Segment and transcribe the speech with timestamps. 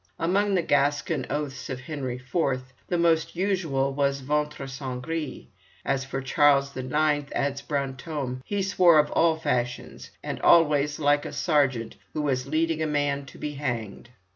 [0.17, 2.63] Among the Gascon oaths of Henry IV.
[2.87, 5.43] the most usual was ventre Saint Gris.
[5.85, 11.31] As for Charles IX., adds Brantôme, he swore in all fashions, and always like a
[11.31, 14.09] sergeant who was leading a man to be hanged.